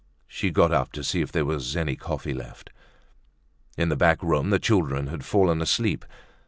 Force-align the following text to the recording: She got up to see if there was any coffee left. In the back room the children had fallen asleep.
She 0.25 0.49
got 0.49 0.71
up 0.73 0.91
to 0.93 1.03
see 1.03 1.21
if 1.21 1.31
there 1.31 1.45
was 1.45 1.75
any 1.77 1.95
coffee 1.95 2.33
left. 2.33 2.71
In 3.77 3.89
the 3.89 3.95
back 3.95 4.23
room 4.23 4.49
the 4.49 4.57
children 4.57 5.05
had 5.05 5.23
fallen 5.23 5.61
asleep. 5.61 6.05